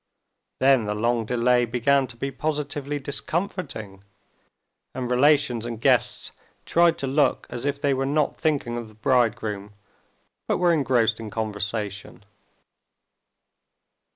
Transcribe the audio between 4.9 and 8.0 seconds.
and relations and guests tried to look as if they